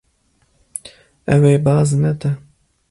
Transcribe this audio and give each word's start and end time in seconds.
Ew 1.33 1.41
ê 1.53 1.55
baz 1.65 1.89
nede. 2.01 2.31